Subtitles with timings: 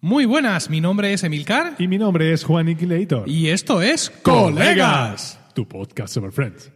[0.00, 3.28] Muy buenas, mi nombre es Emilcar Y mi nombre es Juan Iquilator.
[3.28, 5.40] y esto es Colegas.
[5.54, 6.70] Tu podcast sobre Friends.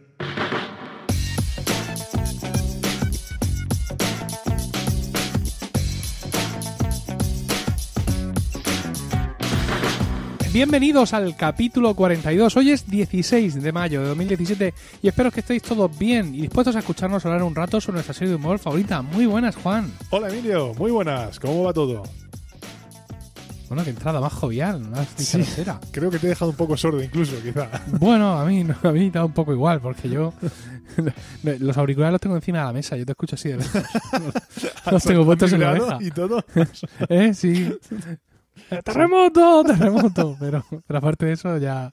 [10.51, 12.55] Bienvenidos al capítulo 42.
[12.57, 16.75] Hoy es 16 de mayo de 2017 y espero que estéis todos bien y dispuestos
[16.75, 19.01] a escucharnos hablar un rato sobre nuestra serie de humor favorita.
[19.01, 19.91] Muy buenas, Juan.
[20.11, 21.39] Hola Emilio, muy buenas.
[21.39, 22.03] ¿Cómo va todo?
[23.73, 25.43] Bueno, qué entrada más jovial, más Sí.
[25.91, 27.67] Creo que te he dejado un poco sordo incluso, quizá.
[27.87, 30.31] Bueno, a mí, a mí da un poco igual porque yo
[31.43, 33.83] los auriculares los tengo encima de la mesa, yo te escucho así de lejos.
[34.91, 35.97] Los tengo puestos en la oreja.
[36.01, 36.45] Y todo.
[37.09, 37.33] ¿Eh?
[37.33, 37.73] Sí.
[38.83, 39.63] ¡Terremoto!
[39.63, 40.37] ¡Terremoto!
[40.39, 41.91] Pero, pero aparte de eso, ya.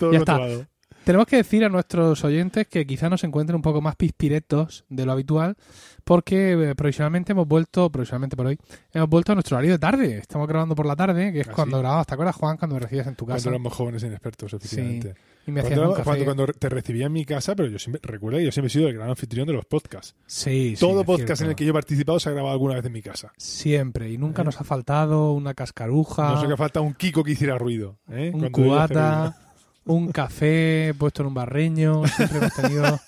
[0.00, 0.32] todo Ya está.
[0.36, 0.66] controlado.
[1.04, 5.06] Tenemos que decir a nuestros oyentes que quizá nos encuentren un poco más pispiretos de
[5.06, 5.56] lo habitual,
[6.04, 8.58] porque eh, provisionalmente hemos vuelto, provisionalmente por hoy,
[8.92, 10.18] hemos vuelto a nuestro horario de tarde.
[10.18, 11.82] Estamos grabando por la tarde, que es ¿Ah, cuando sí?
[11.82, 12.06] grababas.
[12.06, 13.48] ¿Te acuerdas, Juan, cuando me recibías en tu Cuando casa?
[13.48, 15.14] éramos jóvenes inexpertos, efectivamente.
[15.46, 18.38] Y me Cuando, un cuando, cuando te recibía en mi casa, pero yo siempre, recuerda
[18.38, 20.14] que yo siempre he sido el gran anfitrión de los podcasts.
[20.26, 22.84] Sí, sí, Todo podcast en el que yo he participado se ha grabado alguna vez
[22.84, 23.32] en mi casa.
[23.38, 24.10] Siempre.
[24.10, 27.56] Y nunca nos ha faltado una cascaruja, No sé que falta un Kiko que hiciera
[27.56, 27.98] ruido.
[28.10, 28.30] ¿eh?
[28.34, 29.36] un Cuando cubata,
[29.84, 32.06] un café puesto en un barreño.
[32.06, 33.00] Siempre hemos tenido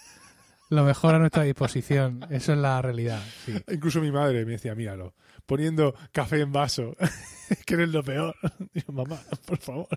[0.71, 2.25] lo mejor a nuestra disposición.
[2.31, 3.21] Eso es la realidad.
[3.45, 3.53] Sí.
[3.71, 5.15] Incluso mi madre me decía, míralo,
[5.47, 6.97] poniendo café en vaso,
[7.67, 8.35] que eres lo peor.
[8.75, 9.89] Digo, mamá, por favor.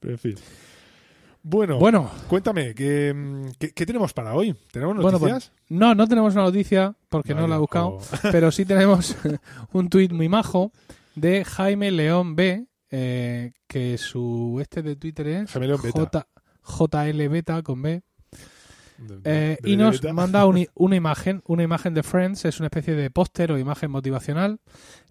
[0.00, 0.34] Pero en fin.
[1.42, 3.14] Bueno, Bueno, cuéntame, ¿qué,
[3.58, 4.54] qué, qué tenemos para hoy?
[4.70, 5.50] ¿Tenemos Bueno, noticias?
[5.66, 9.16] pues, no, no tenemos una noticia porque no la he buscado, pero sí tenemos
[9.72, 10.72] un tuit muy majo
[11.14, 16.26] de Jaime León B, eh, que su este de Twitter es Beta.
[16.62, 18.02] J, JL Beta con B,
[18.98, 20.12] De- eh, de y nos Violeta.
[20.12, 23.90] manda un una imagen, una imagen de Friends, es una especie de póster o imagen
[23.90, 24.58] motivacional,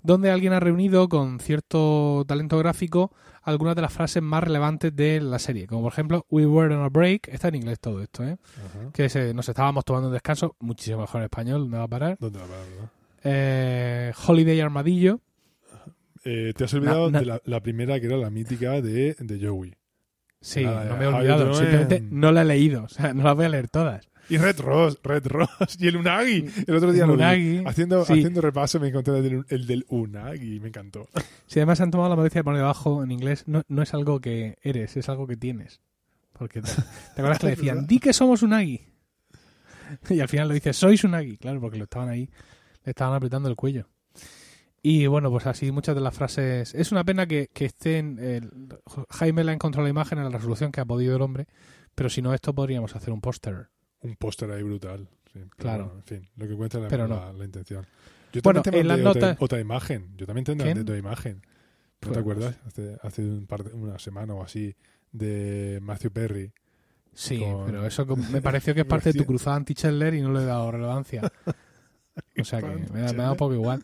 [0.03, 3.11] donde alguien ha reunido con cierto talento gráfico
[3.43, 6.83] algunas de las frases más relevantes de la serie, como por ejemplo We were on
[6.83, 8.37] a break, está en inglés todo esto, ¿eh?
[8.57, 8.91] Ajá.
[8.91, 12.17] que se- nos estábamos tomando un descanso, muchísimo mejor en español, me va a parar.
[12.19, 12.91] ¿Dónde la palabra?
[13.23, 15.21] Eh, Holiday Armadillo.
[16.29, 19.73] Eh, te has olvidado de la, la primera, que era la mítica de, de Joey.
[20.41, 21.53] Sí, no me he olvidado.
[21.53, 22.83] Simplemente no la he leído.
[22.87, 24.09] O sea, no las voy a leer todas.
[24.29, 25.77] Y Red Ross, Red Ross.
[25.79, 26.45] Y el Unagi.
[26.67, 27.19] El otro día lo vi.
[27.19, 28.13] Unagi, Haciendo, sí.
[28.13, 30.59] haciendo repaso me encontré el del, el del Unagi.
[30.59, 31.07] Me encantó.
[31.45, 34.19] Si además han tomado la modestia de poner debajo en inglés, no, no es algo
[34.19, 35.79] que eres, es algo que tienes.
[36.33, 38.81] Porque te, ¿te acuerdas que le decían, di que somos un Agui?
[40.09, 41.37] Y al final lo dice, sois un Agui.
[41.37, 42.29] Claro, porque lo estaban ahí,
[42.83, 43.87] le estaban apretando el cuello.
[44.83, 46.73] Y bueno, pues así muchas de las frases.
[46.75, 48.19] Es una pena que, que estén.
[48.19, 48.49] el-
[49.09, 51.47] Jaime le ha encontrado la imagen en la resolución que ha podido el hombre,
[51.95, 53.67] pero si no, esto podríamos hacer un póster.
[54.01, 55.09] Un póster ahí brutal.
[55.33, 55.85] sí, Claro.
[55.85, 57.15] bueno, en fin, lo que cuenta la, Pero no.
[57.15, 57.85] la, la intención.
[58.31, 60.13] Yo Bueno, también te en otra, notas- otra imagen.
[60.15, 61.35] Yo también te mandé otra imagen.
[61.37, 61.41] ¿No
[61.99, 62.55] Pues- te acuerdas?
[62.67, 64.75] Hace, hace un par de- una semana o así
[65.11, 66.51] de Matthew Perry.
[67.13, 70.31] Sí, Con- pero eso me pareció que es parte de tu cruzada anti-Chandler y no
[70.31, 71.21] le he dado relevancia.
[72.39, 73.83] O sea que me da, me da un poco igual.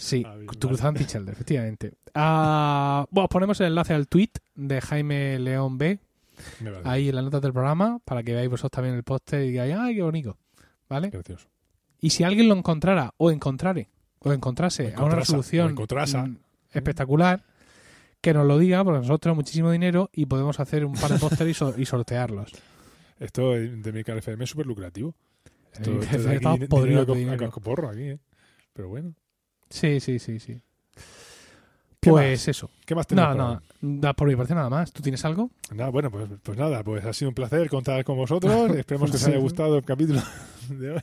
[0.00, 0.46] Sí, Ah, tu vale.
[0.58, 1.92] cruzada anti-Chandler, efectivamente.
[3.10, 5.98] Bueno, os ponemos el enlace al tweet de Jaime León B,
[6.84, 9.74] ahí en las notas del programa, para que veáis vosotros también el póster y digáis,
[9.78, 10.36] ¡ay, qué bonito!
[10.88, 11.10] ¿Vale?
[11.10, 11.48] gracioso.
[12.00, 13.88] Y si alguien lo encontrara o encontrare
[14.20, 16.36] o encontrase O a una resolución mm,
[16.72, 17.42] espectacular,
[18.20, 21.18] que nos lo diga, porque nosotros tenemos muchísimo dinero y podemos hacer un par de
[21.18, 22.52] pósteres y, so- y sortearlos.
[23.20, 25.14] Esto de mi FM es súper lucrativo.
[25.72, 26.66] Esto, esto de aquí,
[27.18, 28.18] dinero cascoporro aquí, ¿eh?
[28.72, 29.12] Pero bueno.
[29.70, 30.60] Sí, sí, sí, sí.
[32.00, 32.48] ¿Qué Pues más?
[32.48, 32.70] eso.
[32.86, 33.36] ¿Qué más tenemos?
[33.36, 33.62] Nada.
[33.80, 34.92] Da por mi parte nada más.
[34.92, 35.50] ¿Tú tienes algo?
[35.74, 38.70] Nada, bueno, pues, pues nada, pues ha sido un placer contar con vosotros.
[38.76, 39.42] Esperemos que os haya Sí.
[39.42, 40.22] gustado el capítulo
[40.70, 41.00] de hoy.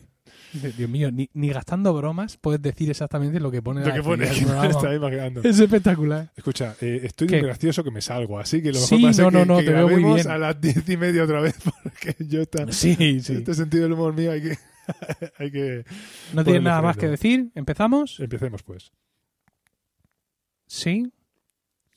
[0.77, 4.25] Dios mío, ni, ni gastando bromas puedes decir exactamente lo que pone Lo que pone
[4.95, 5.41] imaginando.
[5.43, 6.31] Es espectacular.
[6.37, 7.41] Escucha, eh, estoy ¿Qué?
[7.41, 9.45] gracioso que me salgo, así que lo Sí, mejor va a ser no, no, que,
[9.47, 10.31] no, que te veo muy grabemos bien.
[10.31, 13.33] a las diez y media otra vez, porque yo esta- Sí, sí.
[13.33, 14.57] este sentido del humor mío hay que,
[15.39, 15.83] hay que...
[16.33, 17.51] ¿No tienes ponerle nada más que decir?
[17.55, 18.19] ¿Empezamos?
[18.19, 18.91] Empecemos pues.
[20.67, 21.11] Sí.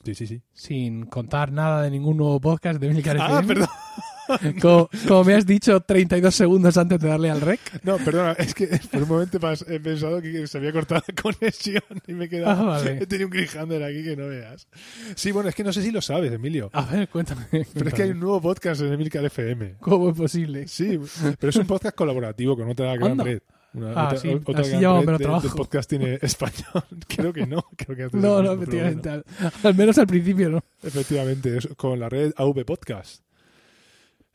[0.03, 0.41] Sí, sí, sí.
[0.53, 3.47] Sin contar nada de ningún nuevo podcast de Milcar Ah, FM.
[3.47, 3.69] perdón.
[4.61, 7.59] Como, como me has dicho 32 segundos antes de darle al rec.
[7.83, 11.81] No, perdona, es que por un momento he pensado que se había cortado la conexión
[12.07, 12.61] y me he quedado.
[12.61, 12.99] Ah, vale.
[13.01, 14.67] He tenido un cliffhanger aquí que no veas.
[15.15, 16.69] Sí, bueno, es que no sé si lo sabes, Emilio.
[16.73, 17.45] A ver, cuéntame.
[17.51, 19.75] Pero es que hay un nuevo podcast en Emilcar FM.
[19.79, 20.67] ¿Cómo es posible?
[20.67, 20.99] Sí,
[21.39, 23.39] pero es un podcast colaborativo con otra gran red.
[23.71, 25.47] Una, Ah, otra, sí, otra así gran red de, trabajo.
[25.47, 26.83] de podcast tiene español.
[27.07, 27.63] Creo que no.
[27.77, 29.09] Creo que No, no, efectivamente.
[29.09, 29.23] bueno.
[29.39, 30.63] Al, al menos al principio, ¿no?
[30.81, 33.21] Efectivamente, es con la red AV Podcast.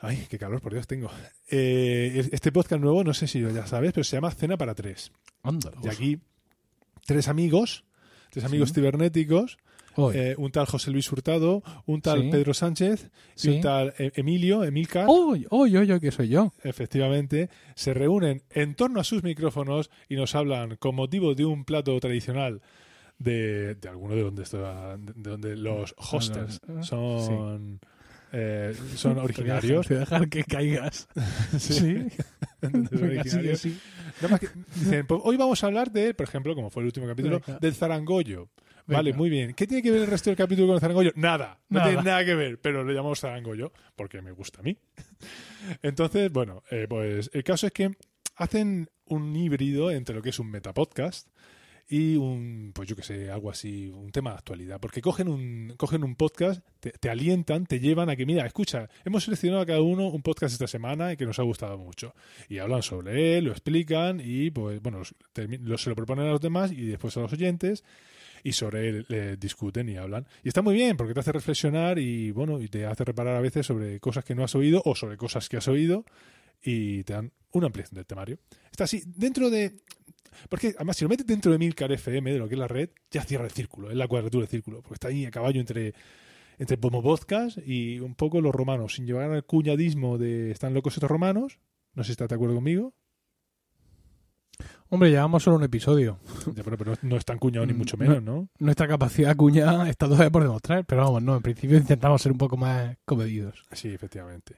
[0.07, 1.11] Ay, qué calor, por Dios, tengo.
[1.51, 5.11] Eh, este podcast nuevo, no sé si ya sabes, pero se llama Cena para Tres.
[5.43, 6.19] Anda, Y aquí,
[7.07, 7.85] tres amigos
[8.31, 8.75] tres amigos Sí.
[8.75, 9.59] cibernéticos,
[10.13, 12.29] eh, un tal José Luis Hurtado, un tal Sí.
[12.33, 13.49] Pedro Sánchez y Sí.
[13.51, 16.53] Un tal eh, Emilio, Emilcar, hoy, hoy, hoy, que soy yo.
[16.65, 21.65] efectivamente, se reúnen en torno a sus micrófonos y nos hablan con motivo de un
[21.65, 22.61] plato tradicional
[23.21, 27.79] de, de alguno de donde, está- de donde los hosters Los- son,
[28.37, 29.87] eh, son originarios.
[29.87, 31.09] Te dejar que caigas.
[31.59, 32.07] Sí.
[32.63, 33.63] Originarios.
[33.63, 37.41] que dicen, pues hoy vamos a hablar de, por ejemplo, como fue el último capítulo,
[37.47, 37.59] Venga.
[37.61, 38.49] del zarangollo.
[38.87, 39.55] Vale, muy bien.
[39.55, 41.13] ¿Qué tiene que ver el resto del capítulo con el zarangollo?
[41.15, 41.91] Nada, no Nada.
[41.91, 44.77] tiene nada que ver, pero le llamamos zarangollo porque me gusta a mí.
[45.83, 47.93] Entonces, bueno, eh, pues el caso es que
[48.37, 51.29] hacen un híbrido entre lo que es un metapodcast
[51.89, 54.81] y un, pues yo que sé, algo así, un tema de actualidad.
[54.81, 59.25] Porque cogen un, cogen un podcast, te, alientan, te llevan a que, mira, escucha, hemos
[59.25, 62.15] seleccionado a cada uno un podcast esta semana y que nos ha gustado mucho.
[62.49, 66.73] Y hablan sobre él, lo explican y, pues, bueno, se lo proponen a los demás
[66.73, 67.85] y después a los oyentes
[68.43, 70.27] y sobre él discuten y hablan.
[70.43, 73.41] Y está muy bien porque te hace reflexionar y, bueno, y te hace reparar a
[73.41, 76.05] veces sobre cosas que no has oído o sobre cosas que has oído
[76.63, 78.39] y te dan una ampliación del temario.
[78.71, 79.81] Está así, dentro de...
[80.49, 82.91] Porque además, si lo metes dentro de Milcar FM, de lo que es la red,
[83.11, 85.95] ya cierra el círculo, es la cuadratura del círculo, porque está ahí a caballo entre,
[86.59, 91.11] entre Podcast y un poco los romanos, sin llevar al cuñadismo de están locos estos
[91.11, 91.59] romanos.
[91.95, 92.95] No sé si estás de acuerdo conmigo.
[94.89, 96.21] Hombre, llevamos solo un episodio.
[96.55, 98.05] Ya, pero, pero no es tan cuñado ni Mm, mucho no.
[98.05, 98.49] menos, ¿no?
[98.59, 102.39] Nuestra capacidad cuñada está todavía por demostrar, pero vamos, no, en principio intentamos ser un
[102.39, 103.65] poco más comedidos.
[103.73, 104.57] Sí, efectivamente.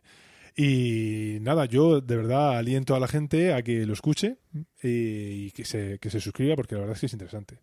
[0.56, 4.38] Y nada, yo de verdad aliento a la gente a que lo escuche
[4.82, 7.60] eh, y que se, que se suscriba porque la verdad es que es interesante.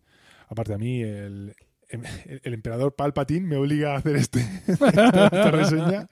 [0.48, 1.56] Aparte a mí el,
[1.88, 6.06] el, el emperador Palpatine me obliga a hacer este, esta reseña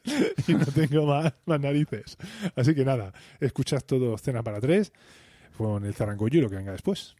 [0.49, 2.17] y no tengo más, más narices.
[2.57, 4.93] Así que nada, escuchad todo Cena para tres
[5.57, 7.15] con el zarangollo y lo que venga después.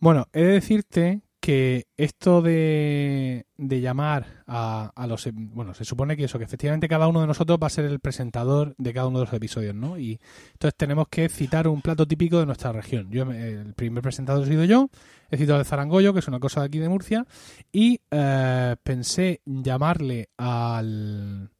[0.00, 5.28] Bueno, he de decirte que esto de, de llamar a, a los...
[5.34, 8.00] Bueno, se supone que eso, que efectivamente cada uno de nosotros va a ser el
[8.00, 9.98] presentador de cada uno de los episodios, ¿no?
[9.98, 10.18] Y
[10.52, 13.10] entonces tenemos que citar un plato típico de nuestra región.
[13.10, 14.88] Yo, me- el primer presentador he sido yo,
[15.30, 17.26] he citado el zarangollo, que es una cosa de aquí de Murcia,
[17.70, 21.50] y eh, pensé llamarle al...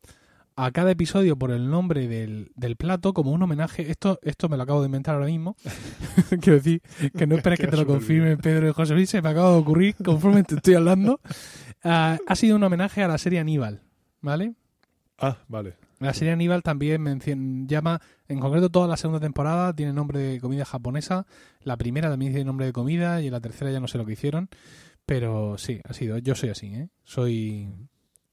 [0.57, 3.91] A cada episodio por el nombre del, del plato como un homenaje.
[3.91, 5.57] Esto, esto me lo acabo de inventar ahora mismo.
[6.41, 6.81] Quiero decir,
[7.17, 9.57] que no esperes que te lo confirme Pedro y José Luis, se me acaba de
[9.57, 11.21] ocurrir conforme te estoy hablando.
[11.87, 13.83] Ah, ha sido un homenaje a la serie Aníbal,
[14.23, 14.55] ¿vale?
[15.19, 15.77] Ah, vale.
[15.99, 17.21] La serie Aníbal también
[17.69, 21.27] llama, en concreto toda la segunda temporada tiene nombre de comida japonesa,
[21.61, 24.07] la primera también tiene nombre de comida y en la tercera ya no sé lo
[24.07, 24.49] que hicieron,
[25.05, 26.89] pero sí, ha sido, yo soy así, ¿eh?
[27.03, 27.69] Soy,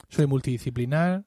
[0.07, 1.25] soy multidisciplinar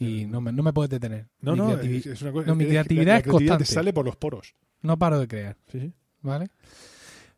[0.00, 1.28] y no me, no me puedes detener.
[1.40, 2.46] No, Mi no, creativi- es, es una cosa.
[2.48, 3.64] no, mi es- creatividad la es te constante.
[3.66, 4.56] sale por los poros.
[4.82, 5.56] no paro de crear.
[5.70, 5.92] Sí, sí.
[6.22, 6.48] ¿Vale?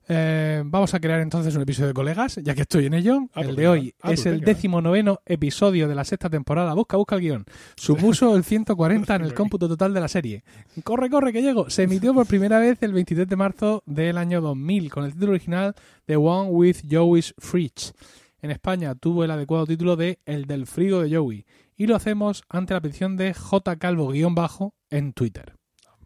[0.08, 3.28] Eh, vamos a crear entonces un episodio de colegas, ya que estoy en ello.
[3.34, 4.46] Ah, el pues de hoy Ah, es pues el venga.
[4.46, 6.74] décimo noveno episodio de la sexta temporada.
[6.74, 7.44] Busca, busca el guion.
[7.76, 10.42] Supuso el 140 en el cómputo total de la serie.
[10.82, 11.70] Corre, corre, que llego.
[11.70, 15.32] Se emitió por primera vez el 23 de marzo del año 2000 con el título
[15.32, 15.74] original
[16.04, 17.92] The One with Joey's Fridge.
[18.40, 21.46] En España tuvo el adecuado título de El del frigo de Joey.
[21.76, 25.56] Y lo hacemos ante la petición de J Calvo-bajo en Twitter.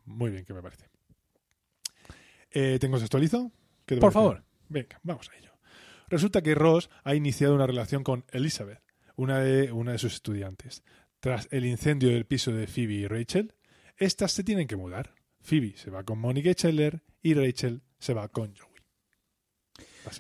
[0.04, 0.88] Muy bien, que me parece.
[2.50, 3.50] Eh, ¿Tengo textualizo?
[3.84, 4.14] ¿Qué te Por parece?
[4.14, 4.44] favor.
[4.68, 5.52] Venga, vamos a ello.
[6.08, 8.80] Resulta que Ross ha iniciado una relación con Elizabeth,
[9.16, 10.82] una de, una de sus estudiantes.
[11.20, 13.54] Tras el incendio del piso de Phoebe y Rachel,
[13.96, 15.14] estas se tienen que mudar.
[15.40, 18.70] Phoebe se va con Mónica Scheller y Rachel se va con Joey.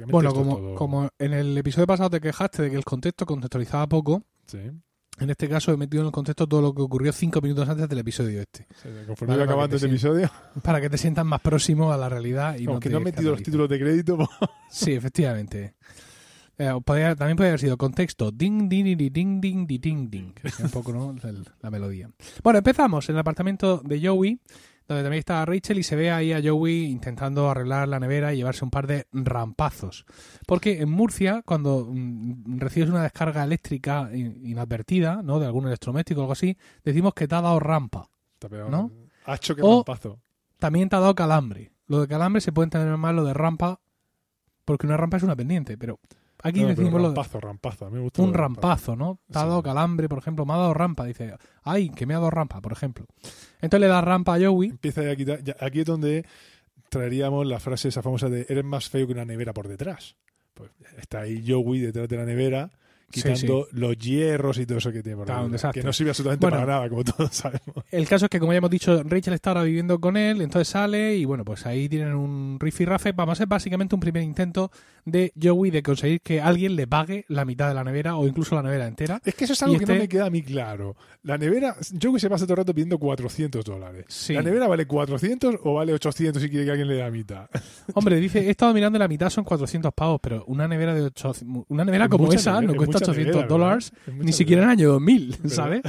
[0.08, 0.74] Bueno, como, todo.
[0.74, 4.58] como en el episodio pasado te quejaste de que el contexto contextualizaba poco, Sí.
[5.18, 7.88] En este caso he metido en el contexto todo lo que ocurrió cinco minutos antes
[7.88, 8.66] del episodio este.
[8.70, 10.30] O sea, Conforme Vale, acabando este te episodio,
[10.62, 13.04] Para que te sientas más próximo a la realidad y no aunque te no he
[13.04, 14.18] metido los títulos de crédito,
[14.70, 15.74] Sí, efectivamente.
[16.58, 18.30] Eh, podría- también podría haber sido contexto.
[18.30, 20.32] Ding, ding, ding, ding, ding, ding, ding, ding.
[20.34, 21.14] Que sea un poco, ¿no?
[21.28, 22.08] El- la melodía.
[22.42, 24.40] Bueno, empezamos en el apartamento de Joey,
[24.88, 28.36] donde también está Rachel y se ve ahí a Joey intentando arreglar la nevera y
[28.36, 30.04] llevarse un par de rampazos.
[30.46, 35.38] Porque en Murcia, cuando mm, recibes una descarga eléctrica in- inadvertida, ¿no?
[35.40, 38.08] De algún electrodoméstico o algo así, decimos que te ha dado rampa.
[38.70, 38.90] ¿No?
[39.24, 40.20] Hacho que O- rampazo.
[40.58, 41.72] También te ha dado calambre.
[41.88, 43.80] Lo de calambre se puede entender más lo de rampa,
[44.64, 45.98] porque una rampa es una pendiente, pero
[46.48, 47.86] aquí No, decimos lo rampazo, rampazo.
[47.86, 49.20] A mí me gusta un rampazo, ¿no?
[49.30, 49.48] Te ha Sí.
[49.48, 52.60] dado calambre, por ejemplo, me ha dado rampa, dice, ay, que me ha dado rampa,
[52.60, 53.06] por ejemplo.
[53.60, 55.42] Entonces le da rampa a Joey, Empieza a quitar.
[55.42, 56.24] ya- aquí es donde
[56.88, 60.16] traeríamos la frase esa famosa de eres más feo que una nevera por detrás.
[60.54, 62.70] Pues está ahí Joey detrás de la nevera
[63.10, 66.56] quitando los hierros y todo eso que tiene por ahí, que no sirve absolutamente Bueno.
[66.58, 67.84] para nada, como todos sabemos.
[67.90, 70.68] El caso es que, como ya hemos dicho, Rachel está ahora viviendo con él, entonces
[70.68, 73.12] sale y bueno, pues ahí tienen un rifirrafe.
[73.12, 74.70] Vamos a ser básicamente un primer intento
[75.04, 78.54] de Joey de conseguir que alguien le pague la mitad de la nevera o incluso
[78.56, 79.20] la nevera entera.
[79.24, 80.96] Es que eso es algo que no este- me queda a mí claro.
[81.22, 84.04] La nevera, que se pasa todo el rato pidiendo 400 dólares.
[84.08, 84.32] Sí.
[84.34, 87.48] ¿La nevera vale 400 o vale 800 si quiere que alguien le dé la mitad?
[87.94, 91.02] Hombre, dice, he estado mirando y la mitad son 400 pavos, pero una nevera de
[91.02, 94.32] 800, una nevera como mucha esa nevera, no es cuesta mucha 800 nevera, dólares, ni
[94.32, 95.48] siquiera en el año 2000, ¿Verdad?
[95.54, 95.82] ¿sabes?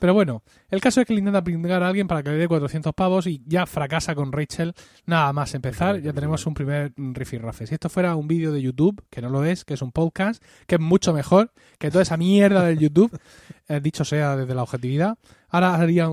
[0.00, 2.48] Pero bueno, el caso es que le intenta pringar a alguien para que le dé
[2.48, 4.74] 400 pavos y ya fracasa con Rachel.
[5.06, 7.66] Nada más empezar, ya tenemos un primer rifirrafe.
[7.66, 10.42] Si esto fuera un vídeo de YouTube, que no lo es, que es un podcast,
[10.66, 13.18] que es mucho mejor que toda esa mierda del YouTube,
[13.68, 16.08] eh, dicho sea desde la objetividad, ahora haría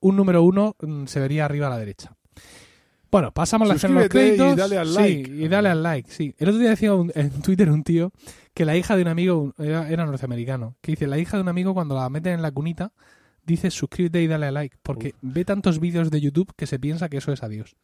[0.00, 2.16] un número uno, mm, se vería arriba a la derecha.
[3.12, 4.56] Bueno, pasamos a de los Suscríbete y créditos.
[4.56, 5.30] dale al Sí, like.
[5.44, 6.34] y dale al like, sí.
[6.38, 8.10] El otro día decía un- en Twitter un tío
[8.54, 11.48] que la hija de un amigo, era, era norteamericano, que dice, la hija de un
[11.48, 12.92] amigo cuando la meten en la cunita,
[13.44, 17.08] dice suscríbete y dale al like, porque ve tantos vídeos de YouTube que se piensa
[17.10, 17.76] que eso es adiós.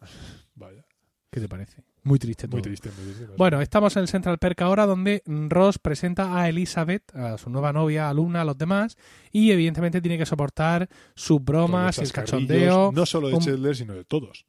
[0.54, 0.84] Vaya,
[1.30, 1.84] ¿Qué te parece?
[2.04, 2.56] Muy triste todo.
[2.56, 3.34] muy triste, muy triste.
[3.38, 7.72] Bueno, estamos en el Central Perk ahora donde Ross presenta a Elizabeth, a su nueva
[7.72, 8.96] novia, alumna, a los demás,
[9.30, 12.90] y evidentemente tiene que soportar sus bromas el cachondeo.
[12.92, 14.46] No solo de un- Chandler, sino de todos.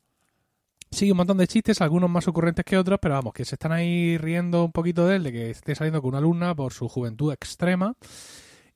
[0.94, 3.72] Sí, un montón de chistes, algunos más ocurrentes que otros, pero vamos, que se están
[3.72, 6.88] ahí riendo un poquito de él, de que esté saliendo con una alumna por su
[6.88, 7.96] juventud extrema.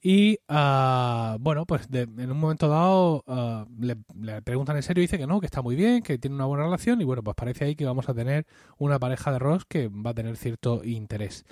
[0.01, 5.01] Y ah, bueno, pues de- en un momento dado ah, le, le preguntan en serio
[5.01, 7.01] y dice que no, que está muy bien, que tiene una buena relación.
[7.01, 8.45] Y bueno, pues parece ahí que vamos a tener
[8.77, 11.45] una pareja de Ross que va a tener cierto interés.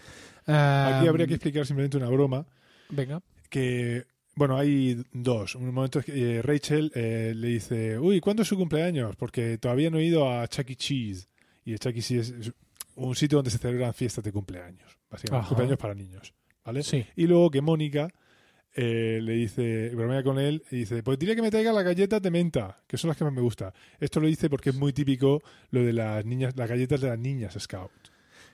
[0.47, 2.45] Ah, Aquí habría que explicar simplemente una broma
[2.89, 3.21] Venga.
[3.49, 4.05] que,
[4.35, 5.55] bueno, hay dos.
[5.55, 9.15] Un momento es que eh, Rachel eh, le dice, uy, ¿cuándo es su cumpleaños?
[9.15, 10.75] Porque todavía no he ido a Chuck E.
[10.75, 11.27] Cheese.
[11.63, 12.01] Y el Chuck E.
[12.01, 12.51] Cheese es
[12.95, 14.97] un sitio donde se celebran fiestas de cumpleaños.
[15.09, 15.47] Básicamente, Ajá.
[15.47, 16.33] cumpleaños para niños.
[16.63, 16.83] ¿Vale?
[16.83, 17.05] Sí.
[17.15, 18.09] Y luego que Mónica
[18.73, 22.21] eh, le dice, bromea con él, y dice, pues diría que me traiga las galletas
[22.21, 23.73] de menta, que son las que más me gusta.
[23.99, 27.19] Esto lo dice porque es muy típico lo de las niñas, las galletas de las
[27.19, 28.04] niñas Scout.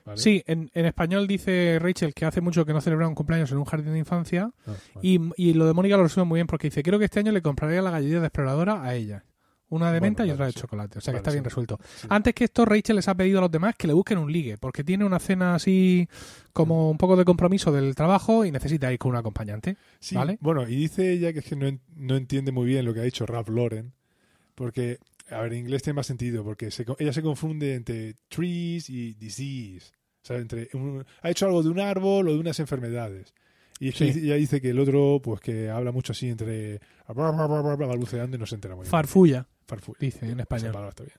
[0.04, 0.18] ¿Vale?
[0.20, 3.58] Sí, en, en español dice Rachel que hace mucho que no celebra un cumpleaños en
[3.58, 4.50] un jardín de infancia.
[4.66, 5.08] Ah, vale.
[5.08, 7.32] Y, y lo de Mónica lo resume muy bien porque dice, creo que este año
[7.32, 9.24] le compraría la galleta de exploradora a ella.
[9.68, 10.60] Una de Bueno, menta y otra de sí.
[10.60, 10.98] chocolate.
[10.98, 11.78] O sea que está bien resuelto.
[11.96, 12.06] Sí.
[12.10, 14.58] Antes que esto, Rachel les ha pedido a los demás que le busquen un ligue,
[14.58, 16.06] porque tiene una cena así
[16.52, 19.78] como un poco de compromiso del trabajo y necesita ir con un acompañante.
[19.98, 20.36] Sí, ¿Vale?
[20.42, 21.66] Bueno, y dice ella que es que no,
[21.96, 23.94] no entiende muy bien lo que ha dicho Ralph Lauren,
[24.54, 24.98] porque,
[25.32, 29.14] a ver, en inglés tiene más sentido, porque se ella se confunde entre trees y
[29.14, 29.92] disease.
[30.22, 33.34] O sea, entre un- ha hecho algo de un árbol o de unas enfermedades.
[33.80, 34.04] Y Sí.
[34.04, 38.54] ella dice que el otro, pues que habla mucho así entre balbuceando y no se
[38.54, 38.90] entera muy bien.
[38.90, 39.98] Farfulla, Farfulla.
[40.00, 40.74] dice en español.
[40.88, 41.16] está bien.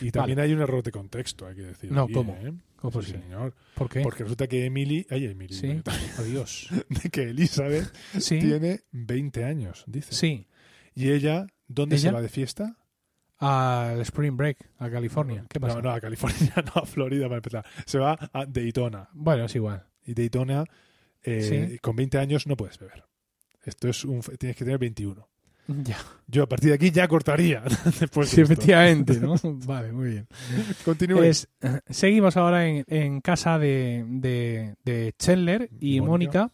[0.00, 1.92] Y también hay un error de contexto, hay que decir.
[1.92, 2.34] No, ¿cómo?
[2.42, 2.52] ¿eh?
[2.76, 3.54] ¿Cómo Sí, señor.
[3.74, 4.00] ¿Por qué?
[4.00, 5.82] Porque resulta que Emily, ay, Emily, Sí.
[6.18, 6.68] Adiós.
[6.88, 7.92] de que Elizabeth
[8.26, 10.14] tiene 20 años, dice.
[10.14, 10.46] Sí.
[10.94, 12.78] ¿Y ella dónde se va de fiesta?
[13.44, 15.44] Al Spring Break, a California.
[15.48, 15.74] ¿Qué pasa?
[15.76, 17.64] No, no, a California, no, a Florida para empezar.
[17.84, 19.08] Se va a Daytona.
[19.12, 19.84] Bueno, es igual.
[20.06, 20.64] Y Daytona,
[21.22, 21.78] eh, Sí.
[21.78, 23.04] con 20 años no puedes beber.
[23.64, 25.28] Esto es un, tienes que tener 21.
[25.84, 25.96] Ya.
[26.26, 27.62] Yo a partir de aquí ya cortaría.
[28.00, 29.34] Después Sí, efectivamente, ¿no?
[29.64, 30.26] vale, muy bien.
[30.84, 31.22] Continúe.
[31.22, 31.48] Es,
[31.88, 36.50] seguimos ahora en, en casa de, de, de Chandler y Mónica.
[36.50, 36.52] Mónica.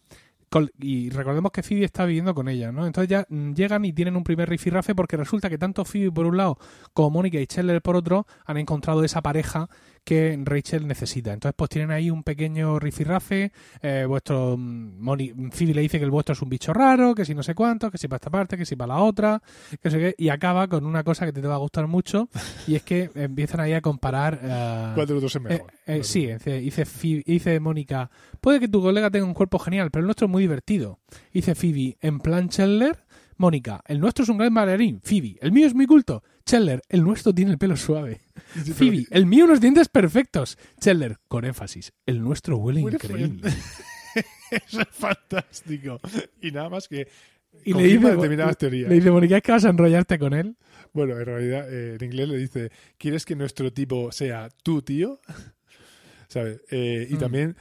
[0.79, 2.85] Y recordemos que Phoebe está viviendo con ella, ¿no?
[2.85, 6.25] Entonces ya mm, llegan y tienen un primer rifirrafe porque resulta que tanto Phoebe por
[6.25, 6.57] un lado
[6.93, 9.69] como Mónica y Chandler por otro han encontrado esa pareja
[10.09, 11.31] que Rachel necesita.
[11.33, 13.51] Entonces pues tienen ahí un pequeño rifirrafe.
[13.81, 17.25] Eh, vuestro mm, Moni- Phoebe le dice que el vuestro es un bicho raro, que
[17.25, 19.41] si no sé cuánto, que si para esta parte, que si para la otra,
[19.81, 20.15] que sé qué.
[20.17, 22.27] Y acaba con una cosa que te va a gustar mucho
[22.67, 24.39] y es que empiezan ahí a comparar...
[24.41, 25.71] eh, ¿Cuál de los dos es eh, mejor?
[25.85, 28.09] eh, sí, dice, dice, Phoebe- dice Mónica,
[28.41, 30.97] puede que tu colega tenga un cuerpo genial, pero el nuestro es muy divertido.
[31.31, 32.97] Dice Phoebe, en plan Chandler,
[33.37, 34.99] Mónica, el nuestro es un gran bailarín.
[35.03, 36.23] Phoebe, el mío es muy culto.
[36.49, 38.21] Chandler, el nuestro tiene el pelo suave.
[38.55, 40.57] Sí, pero- Phoebe, el mío unos dientes perfectos.
[40.79, 43.49] Chandler, con énfasis, el nuestro huele Huele increíble.
[44.51, 45.99] Eso es fantástico.
[46.41, 47.07] Y nada más que
[47.65, 48.89] Y le dice, determinadas teorías.
[48.89, 50.55] le dice Mónica, ¿es que vas a enrollarte con él?
[50.93, 55.19] Bueno, en realidad eh, en inglés le dice, ¿quieres que nuestro tipo sea tu tío?
[56.27, 56.61] ¿Sabes?
[56.71, 57.19] Eh, y Mm.
[57.19, 57.55] también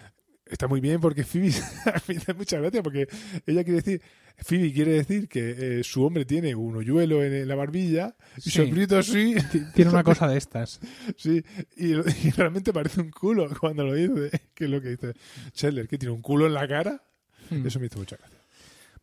[0.50, 1.52] está muy bien porque Phoebe
[2.08, 3.08] me hace mucha gracia porque
[3.46, 4.02] ella quiere decir,
[4.36, 8.62] Phoebe quiere decir que eh, su hombre tiene un hoyuelo en, la barbilla y su
[8.62, 9.36] hombrito sí,
[9.74, 10.80] Tiene una cosa de estas.
[11.16, 11.42] sí,
[11.76, 15.14] y, y realmente parece un culo cuando lo dice, que es lo que dice
[15.52, 17.02] Chandler, que tiene un culo en la cara.
[17.50, 17.66] Mm.
[17.66, 18.38] Eso me hizo mucha gracia.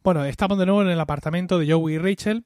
[0.03, 2.45] Bueno, estamos de nuevo en el apartamento de Joey y Rachel.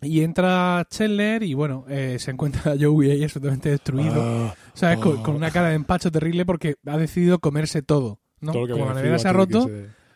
[0.00, 4.14] Y entra Chandler y bueno, eh, se encuentra a Joey ahí absolutamente destruido.
[4.16, 4.98] Ah, ¿Sabes?
[4.98, 5.22] Con, oh.
[5.22, 8.20] con una cara de empacho terrible porque ha decidido comerse todo.
[8.40, 8.52] ¿no?
[8.52, 9.68] Todo Como la nevera se ha roto,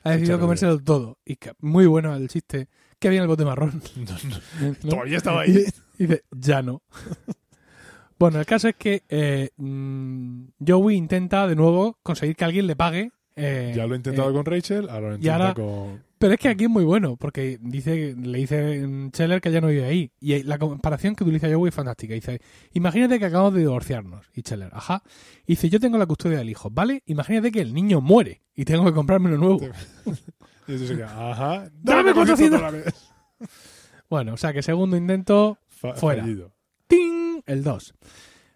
[0.05, 1.19] ha decidido comérselo todo.
[1.27, 2.69] Y muy bueno el chiste.
[3.01, 3.83] Que había en el bote marrón.
[3.83, 4.13] se- No,
[4.71, 4.77] no.
[4.85, 4.89] ¿no?
[4.91, 5.65] Todavía estaba ahí.
[5.99, 6.83] y dice, ya no.
[8.19, 12.77] bueno, el caso es que eh, mm, Joey intenta de nuevo conseguir que alguien le
[12.77, 13.11] pague.
[13.35, 16.12] eh, Ya lo he intentado eh, con Rachel, ahora lo intenta ahora- con...
[16.23, 19.67] Pero es que aquí es muy bueno, porque dice le dice Scheller que ya no
[19.67, 20.13] vive ahí.
[20.21, 22.15] Y la comparación que utiliza Joey es fantástica.
[22.15, 22.41] Dice,
[22.73, 24.25] imagínate que acabamos de divorciarnos.
[24.33, 25.03] Y Scheller, ajá.
[25.47, 27.03] Y dice, yo tengo la custodia del hijo, ¿vale?
[27.07, 29.61] Imagínate que el niño muere y tengo que comprarme uno nuevo.
[30.69, 32.95] Y entonces se queda, ajá, ¡Dame 400 dólares.
[34.09, 36.23] Bueno, o sea que segundo intento, Fa- Fuera.
[36.23, 36.53] fallido.
[36.87, 37.43] ¡ting!
[37.47, 37.95] El 2.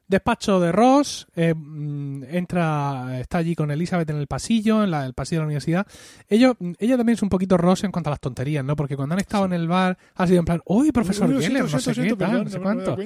[0.09, 5.05] Despacho de Ross, eh, mm, entra, está allí con Elizabeth en el pasillo, en la-
[5.05, 5.87] el pasillo de la universidad.
[6.29, 8.77] Ellos, ella también es un poquito Ross en cuanto a las tonterías, ¿no?
[8.77, 11.63] Porque cuando han estado en el bar ha sido en plan, ¡Uy, profesor Geller!
[11.71, 12.97] No sé qué, tal, no sé cuánto.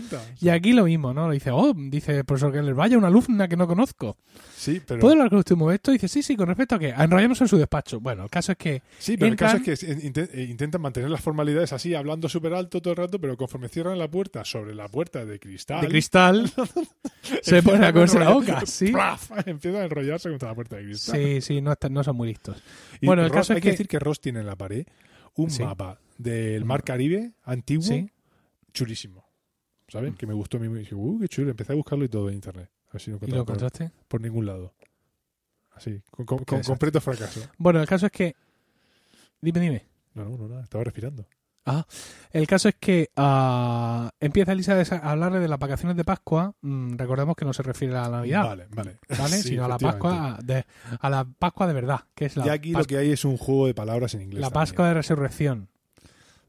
[0.41, 1.29] Y aquí lo mismo, ¿no?
[1.29, 4.17] Le dice, oh, dice profesor Geller, vaya, una alumna que no conozco.
[4.57, 5.91] Sí, pero, ¿Puedo hablar con usted un momento?
[5.91, 7.99] Y dice, sí, sí, con respecto a que enrollamos en su despacho.
[8.01, 11.23] Bueno, el caso es que sí, pero el caso es que eh, intentan mantener las
[11.23, 14.87] formalidades así, hablando súper alto todo el rato, pero conforme cierran la puerta sobre la
[14.89, 15.81] puerta de cristal...
[15.81, 16.53] de cristal
[17.43, 18.93] se pone a comerse la boca, sí.
[18.93, 19.31] ¡Praf!
[19.47, 21.17] Empiezan a enrollarse contra la puerta de cristal.
[21.17, 22.63] Sí, sí, no, están- no son muy listos.
[23.01, 24.57] Y Bueno, el Ross- caso es hay que- que decir que Ross tiene en la
[24.57, 24.87] pared
[25.37, 25.63] un Sí.
[25.63, 28.11] mapa del Mar Caribe antiguo Sí.
[28.73, 29.25] chulísimo.
[29.89, 30.13] ¿Sabes?
[30.13, 30.17] Mm.
[30.17, 30.67] Que me gustó a mí.
[30.77, 31.51] Y dije, uh, qué chulo.
[31.51, 32.71] Empecé a buscarlo y todo en internet.
[32.89, 33.91] A ver si lo ¿Y lo por, encontraste?
[34.07, 34.75] por ningún lado.
[35.73, 37.41] Así, con, con- con completo fracaso.
[37.57, 38.37] Bueno, el caso es que...
[39.41, 39.87] Dime, dime.
[40.15, 41.27] No, no, no, nada, estaba respirando.
[42.33, 46.55] El caso es que ah, empieza Elizabeth a hablarle de las vacaciones de Pascua.
[46.61, 48.99] Mm, recordemos que no se refiere a la Navidad, Vale, vale.
[49.19, 49.37] ¿vale?
[49.43, 49.79] Sí, Sino a la.
[49.79, 50.65] Pascua de,
[51.01, 53.37] a la Pascua de verdad, que es la, y aquí lo que hay es un
[53.37, 54.41] juego de palabras en inglés.
[54.41, 54.61] la también.
[54.63, 55.69] Pascua de Resurrección.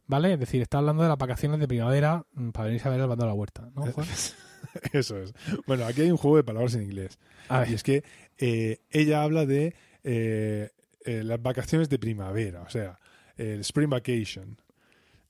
[0.08, 0.34] ¿Vale?
[0.34, 3.08] Es decir, está hablando de las vacaciones de primavera mm, para venirse a ver el
[3.08, 4.08] bando de la huerta, ¿no, Juan?
[4.94, 5.34] Eso es.
[5.66, 7.18] Bueno, aquí hay un juego de palabras en inglés.
[7.50, 8.04] A Y es que
[8.38, 10.70] eh, ella habla de eh,
[11.06, 13.00] eh, las vacaciones de primavera, o sea,
[13.38, 14.58] el spring vacation.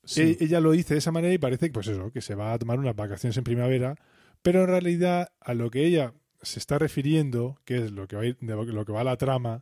[0.04, 0.38] Sí.
[0.40, 2.60] E- ella lo dice de esa manera y parece pues eso, que se va a
[2.60, 3.96] tomar unas vacaciones en primavera,
[4.42, 8.22] pero en realidad a lo que ella se está refiriendo, que es lo que va,
[8.24, 9.60] a ir- de lo que va la trama,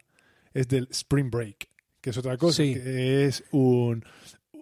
[0.54, 1.68] es del spring break,
[2.02, 2.74] que es otra cosa, Sí.
[2.76, 4.04] que es un,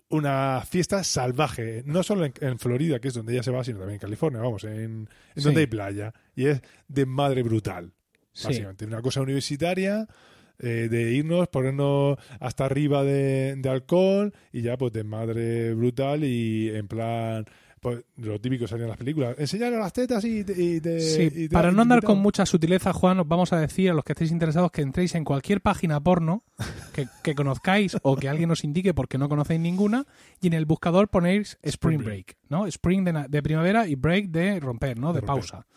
[0.09, 3.77] una fiesta salvaje, no solo en, en Florida, que es donde ella se va, sino
[3.79, 5.41] también en California, vamos, en, en Sí.
[5.43, 7.93] donde hay playa, y es de madre brutal
[8.33, 8.47] sí.
[8.47, 8.85] básicamente.
[8.85, 10.07] Una cosa universitaria
[10.59, 16.23] eh, de irnos, ponernos hasta arriba de, de alcohol y ya pues de madre brutal
[16.23, 17.45] y en plan
[17.79, 19.35] pues, lo típico que salía en las películas.
[19.37, 20.53] Enseñarle las tetas y te...
[20.61, 23.59] y te- Sí, y te- para no andar con mucha sutileza, Juan, os vamos a
[23.59, 26.43] decir a los que estéis interesados que entréis en cualquier página porno
[26.93, 30.05] que, que conozcáis o que alguien os indique porque no conocéis ninguna
[30.41, 32.65] y en el buscador ponéis Spring Break, ¿no?
[32.65, 35.13] Spring de, de primavera y Break de romper, ¿no?
[35.13, 35.49] De, De romper.
[35.51, 35.67] pausa.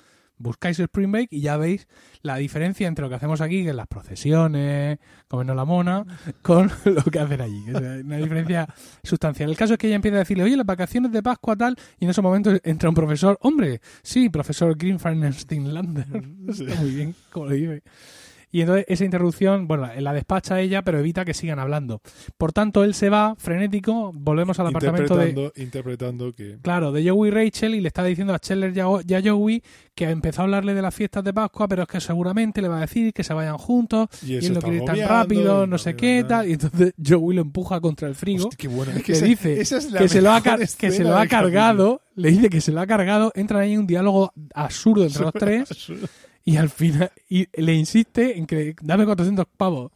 [0.41, 1.87] Buscáis Spring Break y ya veis
[2.23, 4.99] la diferencia entre lo que hacemos aquí, que es las procesiones,
[5.29, 6.05] comernos la mona,
[6.43, 7.63] con lo que hacen allí.
[7.69, 8.67] es una diferencia
[9.03, 9.51] sustancial.
[9.51, 12.05] El caso es que ella empieza a decirle, oye, las vacaciones de Pascua tal, y
[12.05, 16.07] en ese momento entra un profesor, hombre, sí, profesor Greenfarnstein Lander.
[16.51, 16.65] Sí.
[16.65, 17.83] Está muy bien, como lo dice.
[18.53, 22.01] Y entonces esa interrupción, bueno, la- despacha ella, pero evita que sigan hablando.
[22.37, 26.59] Por tanto, él se va frenético, volvemos al apartamento de, interpretando, que...
[26.61, 29.63] claro, de Joey y Rachel y le está diciendo a Scheller y a, Joey
[29.95, 32.69] que ha empezado a hablarle de las fiestas de Pascua, pero es que seguramente le
[32.69, 35.65] va a decir que se vayan juntos Y y él no quiere ir tan rápido,
[35.65, 36.29] y no sé qué, nada.
[36.41, 36.49] tal.
[36.49, 38.49] Y entonces Joey lo empuja contra el frigo.
[38.49, 38.93] Hostia, qué bueno.
[38.93, 41.17] Es que le esa- dice esa es la que se, lo ha, que se lo
[41.17, 45.05] ha cargado, le dice que se lo ha cargado, entran ahí en un diálogo absurdo
[45.05, 45.69] entre los tres
[46.51, 49.93] y al final y le insiste en que dame 400 pavos.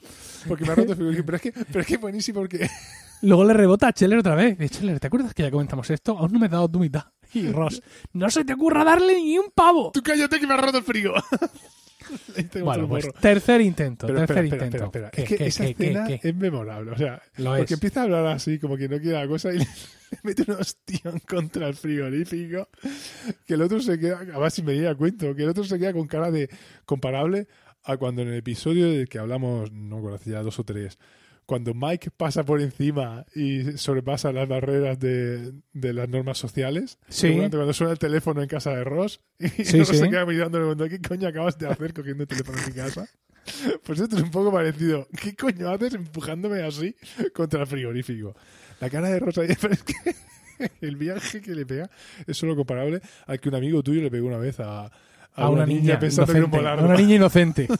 [0.46, 1.24] Porque me ha roto el.
[1.24, 2.68] Pero es que, pero es que es buenísimo porque...
[3.22, 4.56] Luego le rebota a Scheller otra vez.
[4.58, 6.16] Dice, Scheller, ¿te acuerdas que ya comentamos esto?
[6.16, 7.06] Aún no me has dado tu mitad.
[7.32, 9.90] Y Ross, no se te ocurra darle ni un pavo.
[9.92, 11.14] Tú cállate que me ha roto el frigo.
[12.64, 14.84] Bueno, pues tercer intento, Pero tercer espera, intento.
[14.86, 15.10] espera, espera.
[15.10, 16.90] ¿Qué, Es que qué, esa qué, escena es memorable.
[16.92, 17.72] O sea, Lo porque es.
[17.72, 19.64] empieza a hablar así, como que no quiere la cosa, y le,
[20.10, 22.68] le mete un hostión contra el frigorífico,
[23.46, 25.92] que el otro se queda, además sin venir a cuento, que el otro se queda
[25.92, 26.48] con cara de
[26.84, 27.48] comparable
[27.84, 30.98] a cuando en el episodio del que hablamos, no conocía dos o tres,
[31.46, 37.35] cuando Mike pasa por encima y sobrepasa las barreras de, de las normas sociales, Sí.
[37.37, 39.96] cuando suena el teléfono en casa de Ross, y Sí, Ross sí.
[39.98, 43.09] se queda mirándole ¿qué coño acabas de hacer cogiendo el teléfono en mi casa?
[43.85, 45.07] Pues esto es un poco parecido.
[45.20, 46.96] ¿Qué coño haces empujándome así
[47.35, 48.35] contra el frigorífico?
[48.80, 49.94] La cara de Rosa, pero es que
[50.80, 51.90] el viaje que le pega
[52.26, 54.90] es solo comparable al que un amigo tuyo le pegó una vez a,
[55.34, 57.68] a una niña, pensando que era un inocente, a una niña inocente.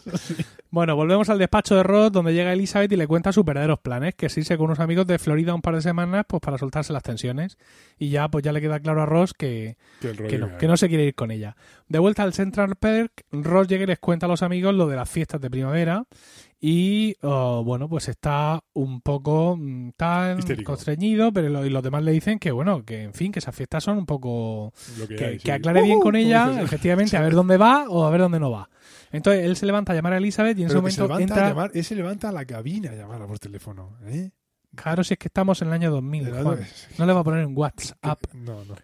[0.75, 4.17] Bueno, volvemos al despacho de Ross donde llega Elizabeth y le cuenta sus verdaderos planes,
[4.17, 6.93] que es irse con unos amigos de Florida un par de semanas pues para soltarse
[6.93, 7.59] las tensiones
[7.97, 11.05] y ya pues ya le queda claro a Ross que, no, que no se quiere
[11.05, 11.55] ir con ella.
[11.87, 14.97] De vuelta al Central Park, Ross llega y les cuenta a los amigos lo de
[14.97, 16.07] las fiestas de primavera
[16.61, 20.73] y oh, bueno, pues está un poco mm, tan Histérico.
[20.73, 23.55] constreñido, pero lo- y los demás le dicen que bueno, que en fin, que esas
[23.55, 25.51] fiestas son un poco Lo que, que, hay, que sí.
[25.51, 28.51] aclare bien con Ujú, ella, efectivamente, a ver dónde va o a ver dónde no
[28.51, 28.69] va.
[29.13, 31.23] Entonces él se levanta a llamar a Elizabeth y en ese Pero que se momento
[31.35, 31.47] entra.
[31.47, 33.97] a llamar, él se levanta a la cabina a llamarla por teléfono.
[34.07, 34.31] ¿eh?
[34.75, 36.59] Claro, si es que estamos en el año 2000, Era- Juan.
[36.99, 38.75] No le va a poner en WhatsApp No, no.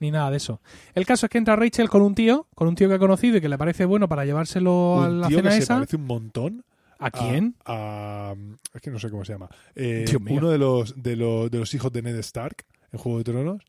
[0.00, 0.60] ni nada de eso.
[0.94, 3.36] El caso es que entra Rachel con un tío, con un tío que ha conocido
[3.36, 5.74] y que le parece bueno para llevárselo a la tío cena que se esa.
[5.74, 6.64] parece un montón
[6.98, 7.56] ¿A quién?
[7.64, 8.34] A, a-
[8.74, 9.48] es que no sé cómo se llama.
[9.74, 13.24] Eh, uno de los, de, los, de los hijos de Ned Stark en Juego de
[13.24, 13.62] Tronos.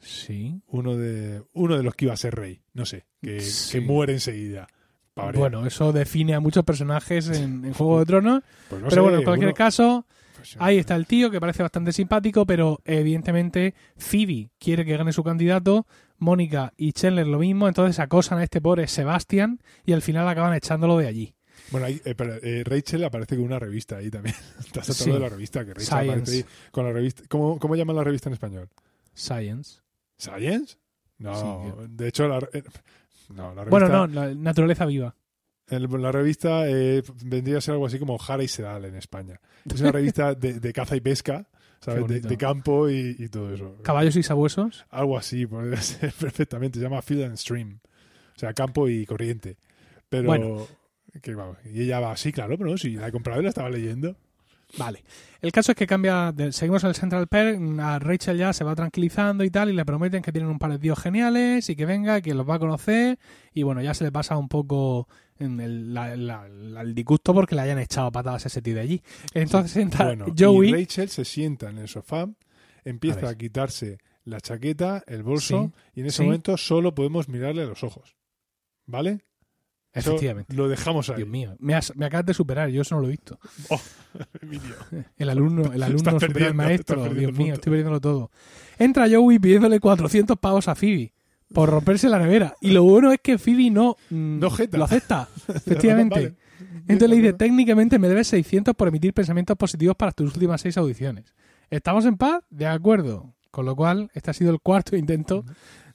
[0.00, 0.60] Sí.
[0.68, 2.62] Uno de, uno de los que iba a ser rey.
[2.72, 3.06] No sé.
[3.22, 3.78] Que, Sí.
[3.78, 4.66] que muere enseguida.
[5.14, 5.40] Pa' variar.
[5.40, 8.42] Bueno, eso define a muchos personajes en, en Juego de Tronos.
[8.68, 11.40] Pues no pero sé, bueno, en cualquier uno- caso, pues, ahí está el tío que
[11.40, 15.86] parece bastante simpático, pero evidentemente Phoebe quiere que gane su candidato,
[16.18, 20.54] Mónica y Chandler lo mismo, entonces acosan a este pobre Sebastian y al final acaban
[20.54, 21.34] echándolo de allí.
[21.70, 24.34] Bueno, ahí, eh, pero, eh, Rachel aparece con una revista ahí también.
[24.72, 24.80] Sí.
[24.92, 25.64] saltado de la revista.
[25.64, 26.10] Que Rachel Science.
[26.12, 27.22] aparece ahí con la revista.
[27.28, 28.68] ¿Cómo, ¿Cómo llaman la revista en español?
[29.14, 29.80] Science.
[30.16, 30.76] ¿Science?
[31.18, 32.62] No, Sí, de hecho, la, eh,
[33.30, 35.14] no, la revista, Bueno, no, la naturaleza viva.
[35.68, 36.62] el- la revista
[37.24, 39.38] vendría a ser algo así como Jara y Sedal en España.
[39.66, 41.46] Es una revista de, de caza y pesca,
[41.80, 42.22] ¿sabes?
[42.22, 43.76] De, campo y, y todo eso.
[43.82, 44.86] Caballos y sabuesos.
[44.90, 46.78] Algo así, podría ser perfectamente.
[46.78, 47.80] Se llama Field and Stream.
[48.34, 49.58] O sea, campo y corriente.
[50.08, 50.24] Pero.
[50.26, 50.66] Bueno.
[51.22, 53.48] Que, vamos, y ella va así, claro, pero no, si la he comprado y la
[53.50, 54.16] estaba leyendo.
[54.78, 55.02] Vale.
[55.42, 58.62] El caso es que cambia, de- seguimos en el Central Perk, a Rachel ya se
[58.62, 61.74] va tranquilizando y tal, y le prometen que tienen un par de tíos geniales y
[61.74, 63.18] que venga, que los va a conocer,
[63.52, 65.08] y bueno, ya se le pasa un poco
[65.40, 68.74] en el, la- la- la- el disgusto porque le hayan echado patadas a ese tío
[68.76, 69.02] de allí.
[69.34, 72.28] Entonces entra Bueno, Joey, y Rachel se sienta en el sofá,
[72.84, 76.22] empieza A quitarse la chaqueta, el bolso, y en ese Sí.
[76.22, 78.14] momento solo podemos mirarle a los ojos.
[78.86, 79.20] ¿Vale?
[79.92, 80.54] Eso efectivamente.
[80.54, 81.16] Lo dejamos ahí.
[81.16, 83.38] Dios mío, me, has- me acabas de superar, yo eso no lo he visto.
[84.40, 84.74] Emilio.
[85.16, 88.30] El alumno, el alumno supera al maestro, Dios mío, estoy perdiéndolo todo.
[88.78, 91.12] Entra Joey pidiéndole 400 pavos a Phoebe
[91.52, 92.54] por romperse la nevera.
[92.60, 96.14] Y lo bueno es que Phoebe no, mm, No lo acepta, efectivamente.
[96.14, 96.34] Vale.
[96.88, 100.76] Entonces le dice, técnicamente me debes 600 por emitir pensamientos positivos para tus últimas seis
[100.76, 101.34] audiciones.
[101.68, 102.42] ¿Estamos en paz?
[102.50, 103.34] De acuerdo.
[103.50, 105.44] Con lo cual, este ha sido el cuarto intento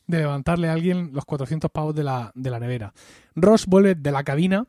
[0.07, 2.93] de levantarle a alguien los 400 pavos de la, de la nevera.
[3.35, 4.67] Ross vuelve de la cabina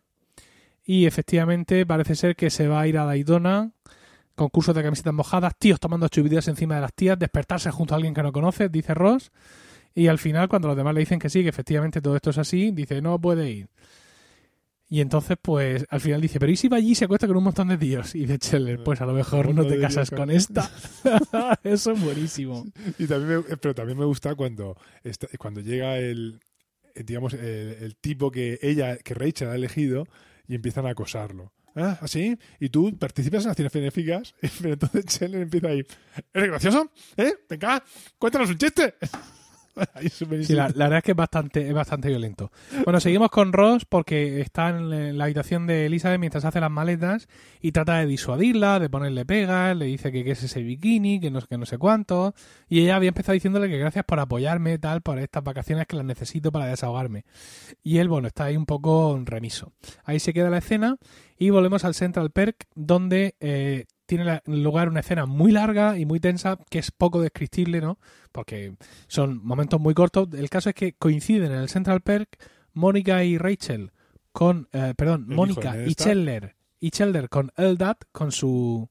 [0.84, 3.72] y efectivamente parece ser que se va a ir a Daytona,
[4.34, 8.14] concursos de camisetas mojadas, tíos tomando chupitas encima de las tías, despertarse junto a alguien
[8.14, 9.32] que no conoce, dice Ross.
[9.94, 12.38] Y al final, cuando los demás le dicen que sí, que efectivamente todo esto es
[12.38, 13.68] así, dice, no puede ir.
[14.88, 17.36] Y entonces, pues, al final dice, pero ¿y si va allí y se acuesta con
[17.36, 18.14] un montón de tíos?
[18.14, 20.70] Y dice Scheller, pues a lo mejor no Uno te de casas con- esta.
[21.64, 22.64] Eso es buenísimo.
[22.98, 26.38] Y también me- pero también me gusta cuando, está- cuando llega el,
[26.94, 27.40] eh, digamos, el,
[27.80, 30.06] el tipo que ella, que Rachel ha elegido
[30.46, 31.52] y empiezan a acosarlo.
[31.74, 32.38] Ah, ¿así?
[32.60, 34.34] ¿Y tú participas en acciones benéficas?
[34.62, 35.84] Pero entonces Scheller empieza ahí.
[36.32, 36.90] ¿Eres gracioso?
[37.16, 37.34] ¿Eh?
[37.50, 37.82] Venga,
[38.18, 38.94] cuéntanos un chiste.
[40.10, 42.50] Sí, la, la verdad es que es bastante, es bastante violento.
[42.84, 47.28] Bueno, seguimos con Ross porque está en la habitación de Elizabeth mientras hace las maletas
[47.60, 51.30] y trata de disuadirla, de ponerle pegas, le dice que qué es ese bikini, que
[51.30, 52.34] no, que no sé cuánto.
[52.68, 56.04] Y ella había empezado diciéndole que gracias por apoyarme, tal, por estas vacaciones que las
[56.04, 57.24] necesito para desahogarme.
[57.82, 59.72] Y él, bueno, está ahí un poco remiso.
[60.04, 60.96] Ahí se queda la escena
[61.38, 66.20] y volvemos al Central Perk donde eh, tiene lugar una escena muy larga y muy
[66.20, 67.98] tensa que es poco descriptible, ¿no?
[68.32, 68.76] Porque
[69.08, 70.28] son momentos muy cortos.
[70.32, 72.38] El caso es que coinciden en el Central Perk
[72.72, 73.90] Mónica y Rachel
[74.32, 75.94] con, eh, perdón, Mónica y.
[75.94, 78.88] Chandler y Chandler con Eldad con su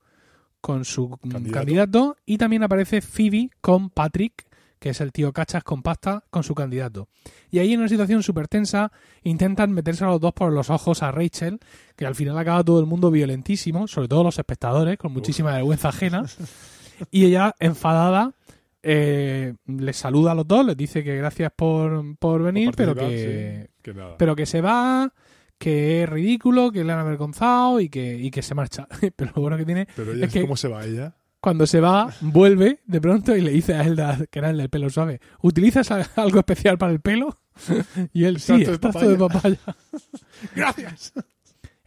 [0.59, 1.51] con su Candidato.
[1.51, 2.17] candidato.
[2.25, 4.44] y también aparece Phoebe con Patrick
[4.85, 7.07] que es el tío cachas con pasta con su candidato
[7.49, 8.91] y ahí en una situación súper tensa
[9.23, 11.57] intentan meterse a los dos por los ojos a Rachel
[11.95, 15.89] que al final acaba todo el mundo violentísimo sobre todo los espectadores con muchísima vergüenza
[15.89, 16.23] ajena
[17.09, 18.33] y ella enfadada
[18.83, 22.93] eh, les saluda a los dos, les dice que gracias por, por venir, Por pero
[22.93, 24.15] que, sí, que nada.
[24.19, 25.11] pero que se va,
[25.57, 28.87] que es ridículo, que le han avergonzado y que, y que se marcha.
[29.15, 31.15] pero lo bueno que tiene, Pero ella, es que- ¿cómo se va ella?
[31.45, 34.67] Cuando se va, vuelve de pronto y le dice a Elda, que era el del
[34.67, 37.37] pelo suave, ¿utilizas algo especial para el pelo?
[38.13, 39.59] y él, sí, de extracto de papaya.
[40.55, 41.13] ¡Gracias!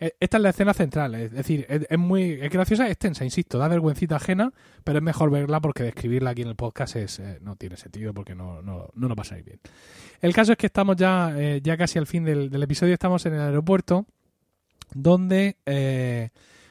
[0.00, 3.24] Eh, Esta es la escena central, es decir, es, es muy es graciosa, es tensa,
[3.24, 4.52] insisto, da vergüencita ajena,
[4.84, 8.14] pero es mejor verla porque describirla aquí en el podcast es eh, no tiene sentido
[8.14, 9.58] porque no, no, no nos va a salir bien.
[10.20, 13.26] El caso es que estamos ya, eh, ya casi al fin del, del episodio, estamos
[13.26, 14.06] en el aeropuerto
[14.94, 16.30] donde, eh,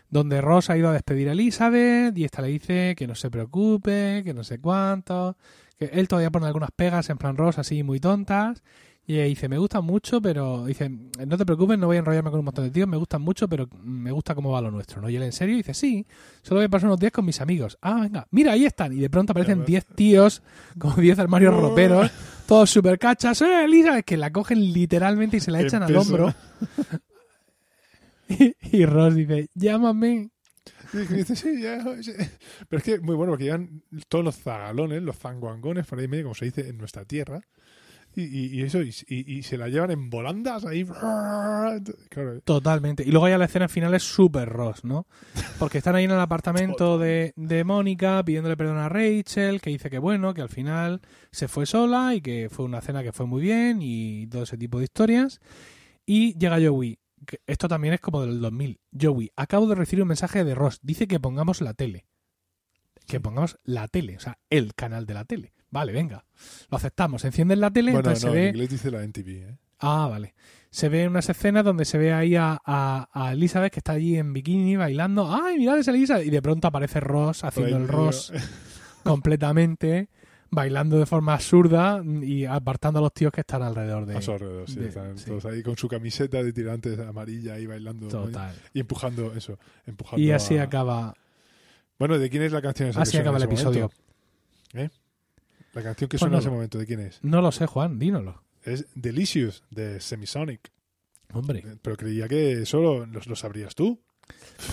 [0.09, 3.29] donde Ross ha ido a despedir a Elizabeth y esta le dice que no se
[3.29, 5.35] preocupe, que no sé cuánto,
[5.77, 8.63] que él todavía pone algunas pegas en plan Ross así muy tontas
[9.05, 12.29] Y ella dice, me gustan mucho, pero dice, no te preocupes, no voy a enrollarme
[12.29, 15.01] con un montón de tíos, me gustan mucho, pero me gusta cómo va lo nuestro,
[15.01, 15.09] ¿no?
[15.09, 16.05] Y él en serio dice, sí,
[16.41, 17.77] solo voy a pasar unos días con mis amigos.
[17.81, 18.91] Ah, venga, mira, ahí están.
[18.91, 20.41] Y de pronto aparecen 10 tíos,
[20.77, 22.11] como 10 armarios roperos,
[22.47, 23.41] todos súper cachas.
[23.41, 23.97] ¡Eh, Elisa!
[23.97, 26.33] Es que la cogen literalmente y se la echan al hombro.
[28.29, 30.29] y, y Ross dice, llámame.
[30.93, 32.13] Y dice, sí, ya, sí.
[32.69, 36.23] Pero es que muy bueno, porque llevan todos los zagalones, los zanguangones, por ahí medio,
[36.25, 37.41] como se dice en nuestra tierra.
[38.15, 40.85] Y, y- y eso, y, y- y se la llevan en volandas ahí.
[42.09, 43.03] Claro, Totalmente.
[43.03, 45.05] Y luego ya la escena final es súper Ross, ¿no?
[45.59, 49.89] Porque están ahí en el apartamento de, de Mónica pidiéndole perdón a Rachel, que dice
[49.89, 53.25] que bueno, que al final se fue sola y que fue una cena que fue
[53.27, 55.39] muy bien y todo ese tipo de historias.
[56.05, 56.97] Y llega Joey.
[57.45, 58.79] Esto también es como del 2000.
[58.99, 60.79] Joey, acabo de recibir un mensaje de Ross.
[60.81, 62.05] Dice que pongamos la tele.
[63.05, 65.53] Que pongamos la tele, o sea, el canal de la tele.
[65.69, 66.25] Vale, venga.
[66.69, 67.23] Lo aceptamos.
[67.25, 68.49] Encienden la tele, bueno, entonces no, se en ve...
[68.49, 69.57] inglés dice la NTV, ¿eh?
[69.79, 70.33] Ah, vale.
[70.71, 74.17] Se ve unas escenas donde se ve ahí a, a- a Elizabeth que está allí
[74.17, 75.31] en bikini bailando.
[75.33, 76.25] ¡Ay, mirad esa Elizabeth!
[76.25, 77.87] Y de pronto aparece Ross haciendo el.
[77.87, 78.33] Ross
[79.03, 80.09] completamente,
[80.49, 84.31] bailando de forma absurda y apartando a los tíos que están alrededor de A su
[84.31, 85.25] alrededor, sí, de- están sí.
[85.25, 88.07] todos ahí con su camiseta de tirantes amarilla ahí bailando.
[88.73, 89.57] Y empujando eso.
[89.85, 91.13] Empujando Y así a- acaba,
[91.99, 93.89] Bueno, ¿de quién es la canción esa así acaba el episodio.
[94.73, 94.95] momento?
[95.73, 97.19] La canción que Pues suena en ese momento, ¿de quién es?
[97.21, 98.41] No lo sé, Juan, dínoslo.
[98.63, 100.71] Es Delicious, de Semisonic.
[101.33, 103.99] Hombre, Pero creía que solo lo, lo sabrías tú.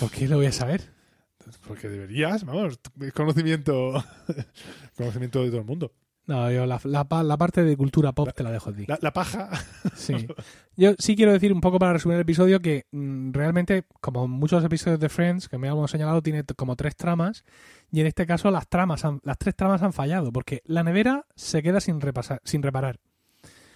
[0.01, 0.93] ¿por qué lo voy a saber?
[1.66, 2.78] Porque deberías, vamos,
[3.14, 4.02] conocimiento,
[4.96, 5.92] conocimiento de todo el mundo.
[6.26, 8.87] No, yo la, la pa- la parte de cultura pop te la dejo a ti.
[8.87, 9.50] La, paja.
[9.94, 10.26] Sí.
[10.76, 14.64] Yo sí quiero decir un poco para resumir el episodio que mm, realmente, como muchos
[14.64, 17.44] episodios de Friends que me hemos señalado, tiene como tres tramas
[17.92, 21.26] y en este caso las tramas, han- las tres tramas han fallado porque la nevera
[21.37, 22.98] se queda sin repasar, sin reparar.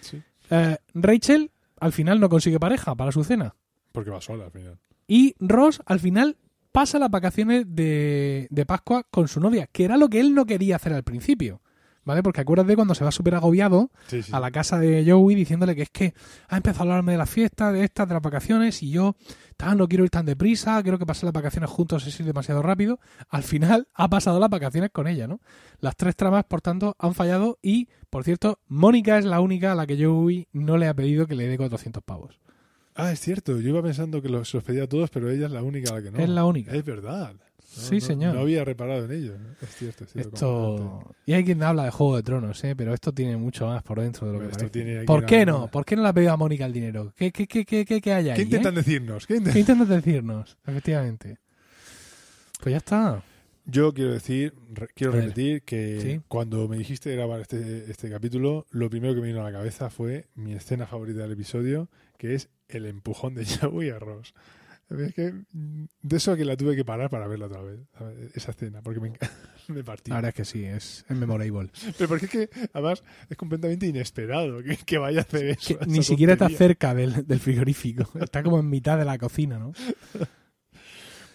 [0.01, 0.19] Sí.
[0.49, 3.53] Eh, Rachel al final no consigue pareja para su cena
[3.91, 4.79] Porque va sola al final.
[5.07, 6.35] y Ross al final
[6.79, 10.45] pasa las vacaciones de, de Pascua con su novia, que era lo que él no
[10.45, 11.61] quería hacer al principio.
[12.05, 12.23] ¿Vale?
[12.23, 14.31] Porque acuérdate cuando se va súper agobiado Sí, sí.
[14.33, 16.13] a la casa de Joey diciéndole que es que
[16.47, 19.15] ha empezado a hablarme de la fiesta, de estas, de las vacaciones y yo
[19.57, 22.61] tal, no quiero ir tan deprisa, quiero que pasen las vacaciones juntos es ir demasiado
[22.63, 22.99] rápido.
[23.27, 25.41] Al final ha pasado las vacaciones con ella, ¿no?
[25.81, 29.75] Las tres tramas, por tanto, han fallado y, por cierto, Mónica es la única a
[29.75, 32.39] la que Joey no le ha pedido que le dé 400 pavos.
[32.99, 33.59] Ah, es cierto.
[33.59, 35.95] Yo iba pensando que los, los pedía a todos, pero ella es la única a
[35.95, 36.19] la que no.
[36.19, 36.71] Es la única.
[36.73, 37.33] Es verdad.
[37.33, 37.49] No,
[37.83, 38.33] Sí, no- señor.
[38.33, 39.33] No había reparado en ello.
[39.61, 40.33] Es cierto, es cierto.
[40.33, 41.15] Esto...
[41.27, 42.75] Y hay quien habla de Juego de Tronos, ¿eh?
[42.75, 45.67] Pero esto tiene mucho más por dentro de lo que Esto tiene ¿Por qué no?
[45.67, 47.13] ¿Por qué no le ha pedido a Mónica el dinero?
[47.15, 48.35] ¿Qué, qué, qué, qué, qué, hay ahí?
[48.35, 48.45] ¿Qué eh?
[48.45, 49.27] intentan decirnos?
[49.27, 50.57] ¿Qué intent- ¿Qué intentas decirnos?
[50.65, 51.37] Efectivamente.
[52.61, 53.23] Pues ya está.
[53.71, 56.21] Yo quiero decir, re- quiero repetir que Sí.
[56.27, 59.89] cuando me dijiste grabar este, este capítulo, lo primero que me vino a la cabeza
[59.89, 64.33] fue mi escena favorita del episodio, que es el empujón de Joey a Ross.
[64.89, 68.35] Es que, de eso que la tuve que parar para verla otra vez, ¿sabes?
[68.35, 69.11] esa escena, porque me,
[69.67, 70.09] me partí.
[70.09, 71.69] Verdad es que sí, es, es memorable.
[71.97, 75.77] Pero porque es que, además, es completamente inesperado que, que vaya a hacer eso.
[75.77, 78.09] Que ni siquiera está cerca del, del frigorífico.
[78.19, 79.73] Está como en mitad de la cocina, ¿no?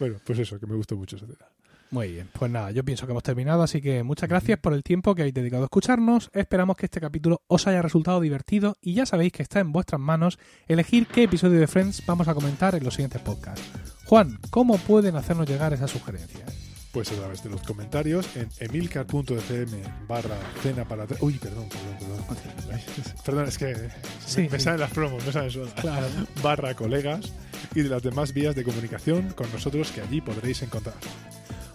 [0.01, 1.47] Bueno, pues eso, que me gustó mucho esa escena.
[1.95, 4.83] Muy bien, pues nada, yo pienso que hemos terminado, así que muchas gracias por el
[4.83, 6.29] tiempo que habéis dedicado a escucharnos.
[6.33, 10.01] Esperamos que este capítulo os haya resultado divertido y ya sabéis que está en vuestras
[10.01, 13.63] manos elegir qué episodio de Friends vamos a comentar en los siguientes podcasts.
[14.07, 16.53] Juan, ¿cómo pueden hacernos llegar esas sugerencias?
[16.93, 19.79] Pues a través de los comentarios en emilcar.fm
[20.09, 21.23] barra cena para tres.
[21.23, 22.81] Uy, perdón, perdón, perdón.
[23.25, 23.75] Perdón, es que
[24.27, 24.65] Sí, me, me sí.
[24.65, 25.73] salen las promos, no salen solas.
[25.75, 26.07] Claro.
[26.43, 27.33] Barra colegas
[27.73, 30.97] y de las demás vías de comunicación con nosotros que allí podréis encontrar.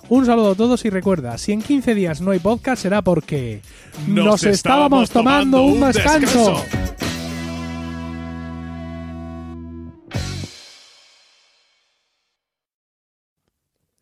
[0.09, 3.61] Un saludo a todos y recuerda, si en 15 días no hay podcast será porque
[4.07, 6.63] Nos estábamos tomando un descanso.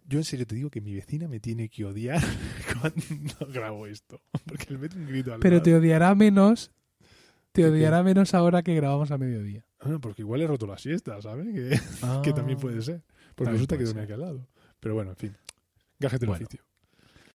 [0.05, 2.21] Yo en serio te digo que mi vecina me tiene que odiar
[2.81, 4.21] cuando grabo esto.
[4.45, 5.63] Porque le meto un grito al Pero lado.
[5.63, 6.71] te odiará menos,
[7.51, 7.67] te ¿Qué?
[7.67, 9.65] odiará menos ahora que grabamos a mediodía.
[9.81, 11.47] Bueno, porque igual he roto la siesta, ¿sabes?
[11.53, 12.21] Que, Ah.
[12.23, 13.03] que también puede ser.
[13.35, 14.47] Porque resulta que duerme aquí al lado.
[14.79, 15.37] Pero bueno, en fin.
[15.99, 16.66] Gajes del oficio.